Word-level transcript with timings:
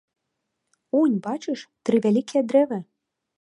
Унь, 0.99 1.17
бачыш 1.27 1.59
тры 1.89 1.95
вялікія 2.07 2.41
дрэвы. 2.53 2.79